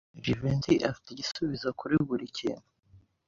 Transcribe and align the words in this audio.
Jivency 0.23 0.75
afite 0.89 1.07
igisubizo 1.11 1.67
kuri 1.79 1.95
buri 2.07 2.25
kintu. 2.37 2.67